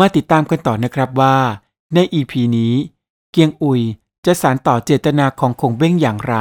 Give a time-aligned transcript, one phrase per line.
[0.00, 1.36] มาติดตามกันต่อนะครับว่า
[1.94, 2.74] ใน EP นี้
[3.32, 3.82] เกียงอุย
[4.24, 6.36] จะสารต่อเจตนาของคงเบ้งอย่างไร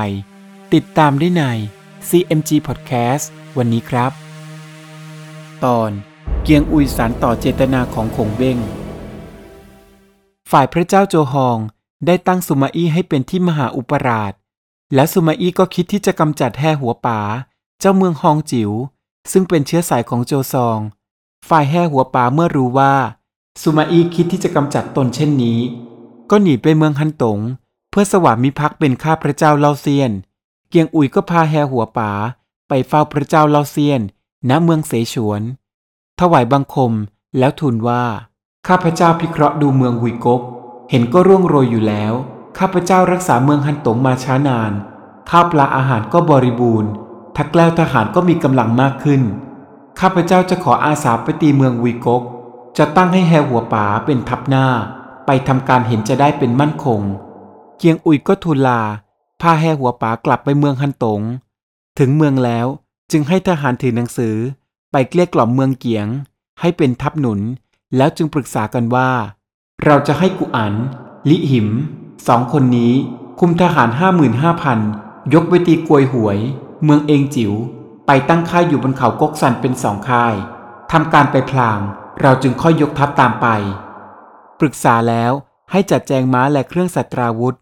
[0.73, 1.43] ติดตามได้ใน
[2.09, 3.25] CMG Podcast
[3.57, 4.11] วันนี้ครับ
[5.65, 5.91] ตอน
[6.43, 8.57] เกียงอุยสารต่อเจตนาของคงเบ้ง
[10.51, 11.57] ฝ่ายพระเจ้าโจฮอง
[12.05, 14.33] ได้ตั้งสุมาอี้ให้เป็นที่มหาอุปราช
[14.93, 17.19] และสุมาอี้ก็คิดที่จะกำจัดแห่หัวป๋า
[17.79, 18.71] เจ้าเมืองฮองจิ๋ว
[19.31, 20.79] ซึ่งเป็นเชื้อสายของโจซอง
[21.49, 22.95] ฝ่ายแห่หัวป๋าเมื่อรู้ว่า
[23.61, 25.59] สุมาอี้คิดที่จะกำจัดตนเช่นนี้
[26.29, 27.39] ก็หนีไปเมืองฮันตง
[27.89, 30.11] เพื่อสวามิภักดิ์เป็นข้าพระเจ้าเลาเซียน
[30.69, 32.11] เกียงอุยก็พาแห่หัวป๋า
[32.67, 34.01] ไปเฝ้าพระเจ้าเลาเซียน
[34.49, 35.41] ณเมืองเสฉวน
[36.19, 36.93] ถวายบังคม
[37.37, 38.03] แล้วทูลว่า
[38.67, 40.41] ข้าพระเจ้าพิเคราะห์ดูเมืองหุยกก
[40.89, 42.13] เห็นก็ร่วงโรยอยู่แล้ว
[42.57, 44.71] ข้าพระเจ้ารักษาเมืองฮันตงมาช้านาน
[45.29, 46.91] ข้าวปลาอาหารก็บริบูรณ์
[47.37, 49.21] ทักแล้วทหารก็มีกำลังมากขึ้น
[49.99, 52.23] ข้าพเจ้าจะขออาสาไปตีเมืองหุยกก
[52.77, 54.67] จะตั้งให้แฮหัวป๋าเป็นทัพหน้า
[55.25, 57.01] ไปทำการเห็นจะได้เป็นมั่นคง
[57.77, 58.81] เกียงอุยก็ทูลลา
[59.41, 61.21] พาแฮหัวป๋ากลับไปเมืองฮันตง
[61.99, 62.67] ถึงเมืองแล้ว
[63.11, 64.35] จึงให้ทหารถือหนังสือ
[64.91, 66.07] ไปเกลี้ยกล่อมเมืองเกียง
[66.59, 67.39] ให้เป็นทัพหนุน
[67.97, 69.09] แล้วจึงปรึกษากันว่า
[69.85, 70.73] เราจะให้กุอัน
[71.29, 71.67] ลิหิม
[72.27, 72.93] สองคนนี้
[73.39, 74.79] คุมทหารห้าหมื่นห้าพัน
[75.33, 76.37] ยกไปตีกวยหวย
[76.83, 77.53] เมืองเองจิว๋ว
[78.07, 80.33] ไปตั้งค่ายอยู่บนเขากกสันเป็นสองค่าย
[80.91, 81.79] ทำการไปพลาง
[82.21, 83.47] เราจึงค่อยยกทัพตามไป
[84.59, 85.31] ปรึกษาแล้ว
[85.71, 87.57] ให้จัดแจงม้าและเครื่องสัตราวุธ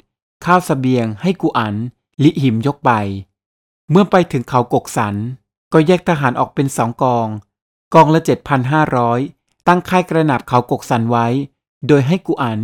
[0.46, 1.76] ข้าวสเสบียงให้กุอัน
[2.24, 2.92] ลิหิมยกไป
[3.92, 5.16] เมื่อไปถึงเขากกสัน
[5.74, 7.28] ก็แยกทหารออกเป็นสองกอง
[7.94, 9.20] กองละเจ็ดพันห้าร้อย
[9.68, 11.28] ตั้งค่ายกระหนาบเขากกสันไว้
[11.88, 12.60] โดยให้กุอัน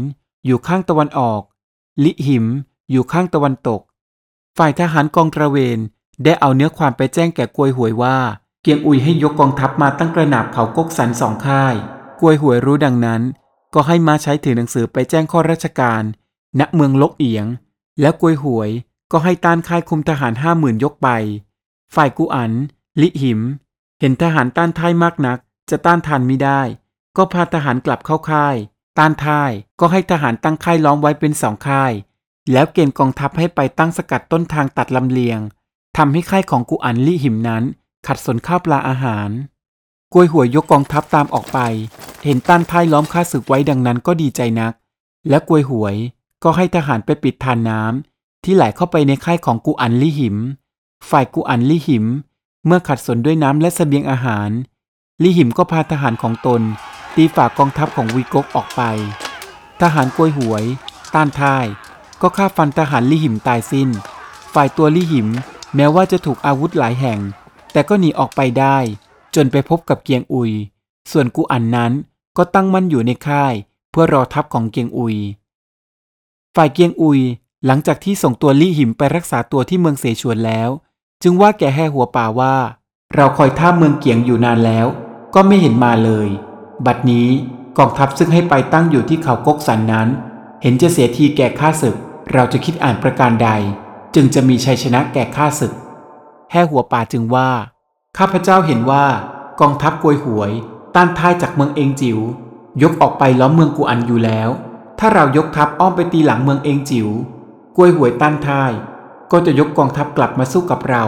[0.46, 1.42] อยู่ข้างตะวันออก
[2.04, 2.46] ลิหิม
[2.92, 3.82] อยู่ข้างตะวันตก
[4.58, 5.80] ฝ่ายทหารกองตระเวน
[6.24, 8.18] ได้เอาเนื้อความไปแจ้งแก่กวยหวยว่า
[8.62, 11.76] เกียงอุยให้ยกกองทัพมาตั้งกระหนาบเขากกสันสองค่าย
[12.22, 13.22] กวยหวยรู้ดังนั้น
[13.74, 16.02] ก็ให้มาใช้ถือหนังสือไปแจ้งข้อราชการ
[16.60, 17.46] ณเมืองลกเอียง
[18.02, 18.70] แล้วกวยหวย
[19.12, 21.10] ก็ให้ต้านค่ายคุมทหารห้าหมื่นยกไป
[21.96, 22.52] ฝ่ายกุอัน
[23.02, 23.42] ลิหิม
[24.00, 25.38] เห็นทหารต้านท่ายมากนัก
[25.70, 26.62] จะต้านทานไม่ได้
[27.18, 28.56] ก็พาทหารกลับเข้าค่าย
[28.98, 31.92] ต้านท่ายก็ให้ทหารตั้งค่ายล้อมไว้เป็นสองค่าย
[32.52, 35.40] แล้วเกณฑ์กองทัพให้ไปตั้งสกัดต้นทางตัดลำเลียง
[35.98, 37.64] ทำให้ค่ายของกุอันลิหิมนั้น
[38.08, 39.30] ขัดสนข้าวปลาอาหาร
[40.14, 41.60] กวยหัวยยกกองทัพตามออกไป
[42.24, 44.74] เห็นต้านท่ายล้อมค่าศึกไว้ดังนั้นก็ดีใจนัก
[45.30, 45.96] และกวยหวย
[46.44, 50.38] ก็ให้ทหารไปปิดทานน้ำที่ไหลเข้าไปในค่ายของกุอันลิหิม
[51.10, 52.06] ฝ่ายกุอันลิหิม
[52.66, 54.50] เมื่อขัดสนด้วยน้ำและสเสบียงอาหาร
[55.24, 56.62] ลิหิมก็พาทหารของตน
[57.16, 58.82] ตีฝ่ากองทัพของวีกกออกไป
[59.82, 60.64] ทหารกวยหวย
[61.14, 61.66] ต้านท่าย
[62.22, 63.90] ก็ฆ่าฟันทหารลิหิมตายสิน้น
[64.54, 65.28] ฝ่ายตัวลิหิม
[65.76, 67.20] แม้ว่าจะถูกอาวุธหลายแห่ง
[67.72, 68.78] แต่ก็หนีออกไปได้
[69.36, 70.52] จนไปพบกับเกียงอุย
[71.12, 71.92] ส่วนกุอันนั้น
[72.38, 73.54] ก็ตั้งมั่นอยู่ในค่าย
[73.92, 75.18] เพื่อรอทัพของเกียงอุย
[76.56, 77.20] ฝ่ายเกียงอุย
[77.66, 80.70] หลังจากที่ส่งตัวลี่หิมไปรักษาตัวที่เมืองเสฉวนแล้ว
[81.24, 82.56] จึงว่าแก่แห่หัวป่าว่า
[83.16, 84.88] เราคอยท่าเมืองเกียงอยู่นานแล้ว
[85.36, 86.28] ก็ไม่เห็นมาเลย
[86.86, 87.30] บัดนี้
[87.78, 90.08] กองทัพซึ่งให้ไปตั้งอยู่ที่เขากกสันนั้น
[90.62, 91.96] เห็นจะเสียทีแก่ข้าศึก
[92.34, 93.50] เราจะคิดอ่านประการใด
[94.16, 95.74] จึงจะมีชัยชนะแก่ข้าศึก
[96.52, 97.50] แห่หัวป่าจึงว่า
[98.18, 99.06] ข้าพเจ้าเห็นว่า
[99.62, 100.52] กองทัพกวยหวย
[100.96, 102.20] ต้านท่ายจากเมืองเองจิว๋ว
[102.82, 104.50] ยกออกไปล้อมเมืองกูอันอยู่แล้ว
[105.00, 107.10] ถ้าเรายกทัพอ้อมไปตีหลังเมืองเองจิว๋ว
[107.78, 108.72] กวยหวยต้านท่าย
[109.32, 111.04] ก็จะยกกองทัพกลับมาสู้กับเรา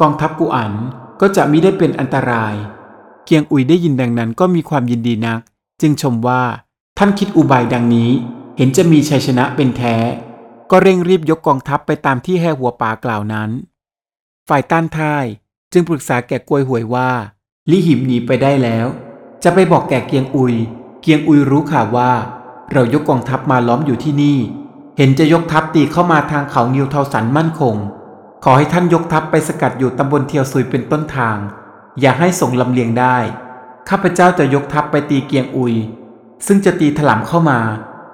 [0.00, 0.72] กองทัพกูอัน
[1.20, 2.54] ก็จะมิได้เป็นอันตราย
[3.24, 5.40] เกียงอุยได้ยินดังนั้นก็มีความยินดีนัก
[5.80, 6.42] จึงชมว่า
[6.98, 8.10] ท่านคิดอุบายดังนี้
[8.56, 9.96] เห็นจะมีชัยชนะเป็นแท้
[10.70, 13.50] ก็เร่งรีบยกกองทัพไปตามที่แห่หัวป่ากล่าวนั้น
[14.48, 15.24] ฝ่ายต้านทาย
[15.72, 17.10] จึงปรึกษาแก่กวยหวยว่า
[17.70, 18.86] ลิหิมหนีไปได้แล้ว
[19.44, 20.54] จะไปบอกแก่เกียงอุย
[21.02, 22.12] เกียงอุยรู้ข่าวว่า
[22.72, 24.38] เรายกกองทัพมาล้อมอยู่ที่นี่
[24.96, 27.76] เห็นจะยกทัพตีเข้ามาทางเขางิวเทาสันมั่นคง
[28.44, 31.36] ขอให้ท่านยกทัพไปสกัดอยู่ตำบลเทียวซุยเป็นต้นทาง
[32.00, 33.16] อย่าให้ส่งลำเลียงได้
[33.88, 35.74] ข้าพเจ้าจะยกทัพไปตีเกียงอุย
[36.46, 37.60] ซึ่งจะตีถล่มเข้ามา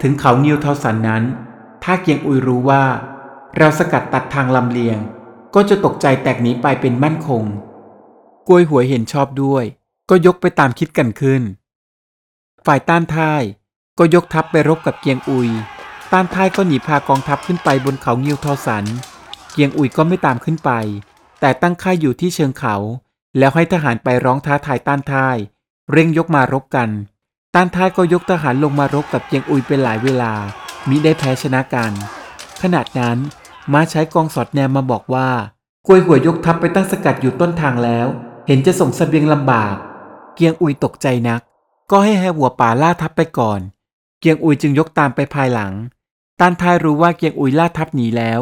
[0.02, 1.22] ถึงเขางิวเทาสันนั้น
[1.84, 2.84] ถ้าเกียงอุยรู้ว่า
[3.56, 4.98] เราสกัดตัดทางลำเลียง
[5.54, 7.44] ก็จะตกใจแตกหนีไปเป็นมั่นคง
[8.48, 9.64] กวยหวยเห็นชอบด้วย
[10.10, 11.42] ก็ยกไปตามคิดกันขึ้น
[12.66, 13.42] ฝ่ายต้านท่าย
[13.98, 15.48] ก็ยกทัพไปรบกับเกียงอุย
[16.12, 18.84] ต้านท้ายก็หนีพากองทัพขึ้นไปบนเขางิวทอสัน
[19.52, 20.70] เกียงอุยก็ไม่ตามขึ้นไป
[21.40, 22.76] แต่ตั้งค่ายอยู่ที่เชิงเขา
[23.38, 25.36] แล้วให้ทหารไปร้องท้าทายต้านท้าย
[25.92, 26.90] เร่งยกมารบกัน
[27.54, 30.32] ต้านท้ายก็ยกทหารลงมารบกับเกียงอุยเป็นหลายเวลา
[30.88, 31.92] มิได้แพ้ชนะกัน
[32.62, 33.18] ขนาดนั้น
[33.72, 35.28] ม้าใช้กองสอดแนมมาบอกว่า
[35.86, 38.06] กวยหัวยกทัพไปตั้งสกัดอยู่ต้นทางแล้ว
[38.46, 39.74] เห็นจะส่งเสบียงลำบาก
[40.34, 41.40] เกียงอุยตกใจนัก
[41.90, 43.60] ก็ให้แห่หัวป่าล่าทัพไปก่อน
[44.20, 45.72] เกียงอุยจึงยกตามไปภายหลัง
[46.40, 48.40] ต้านทายรู้ว่าเกียงอุยล่าทัพหนีแล้ว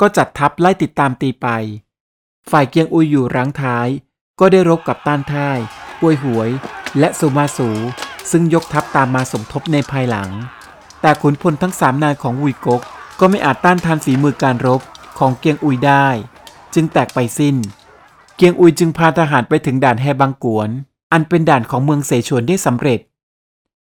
[0.00, 1.46] ก็จัดทัพไล่ติดตามตีไป
[2.50, 3.88] ฝ่ายเกียงอุยอยู่รังท้าย
[4.40, 5.58] ก็ได้รบกับต้านทาย
[6.00, 6.50] กวยหวย
[6.98, 7.68] และสุมาสู
[8.30, 10.30] ซึ่งยกทัพตามมาสมทบในภายหลัง
[11.00, 12.82] แต่ขุนพลทั้งสามนายของวุยกก
[13.20, 14.80] ก็ไม่อาจต้านทานฝีมือการรบ
[15.18, 16.06] ของเกียงอุยได้
[16.74, 17.56] จึงแตกไปสิ้น
[18.36, 20.68] เกียงอุยจึงพาทหารไปถึงด่านแฮบังกวน
[21.12, 23.00] อันเป็นด่านของเมืองเสฉวนได้สำเร็จ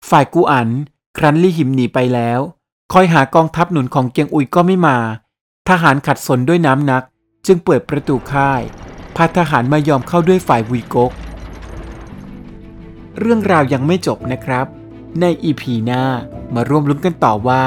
[0.09, 0.69] ฝ่ายกูอัน
[1.17, 2.39] ครั้นลี่หิมหนีไปแล้ว
[2.93, 4.97] คอยหากองทัพหนุนของเกียงอุยก็ไม่มา
[5.69, 7.03] ทหารขัดสนด้วยน้ำนัก
[7.47, 8.61] จึงเปิดประตูค่าย
[9.15, 11.11] พาทหารมายอมเข้าด้วยฝ่ายวุยกก
[13.19, 14.65] เรื่องราวยังไม่จบนะครับ
[15.21, 16.03] ในอีพีหน้า
[16.53, 17.63] มาร่วมลุ้นกันต่อว่า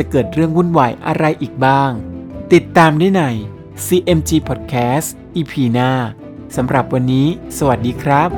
[0.00, 1.92] จะเกิดเรื่องวุ่นวายอะไรอีกบ้าง
[2.52, 3.22] ติดตามได้ใน
[3.86, 5.08] CMG Podcast
[5.40, 5.90] EP หน้า
[6.56, 7.26] สำหรับวันนี้
[7.58, 8.30] สวัสดีครับ